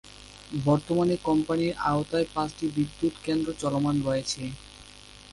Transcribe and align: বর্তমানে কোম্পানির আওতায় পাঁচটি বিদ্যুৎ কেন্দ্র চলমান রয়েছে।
বর্তমানে 0.61 1.15
কোম্পানির 1.27 1.73
আওতায় 1.89 2.27
পাঁচটি 2.33 2.65
বিদ্যুৎ 2.75 3.13
কেন্দ্র 3.25 3.47
চলমান 3.61 3.95
রয়েছে। 4.01 4.41